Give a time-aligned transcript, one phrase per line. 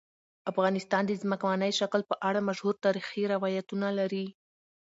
[0.51, 4.25] افغانستان د ځمکنی شکل په اړه مشهور تاریخی روایتونه لري.